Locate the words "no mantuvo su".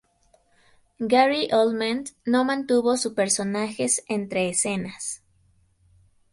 2.25-3.13